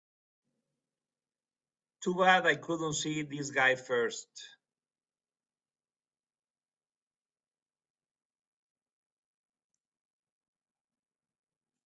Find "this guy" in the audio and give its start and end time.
3.21-3.75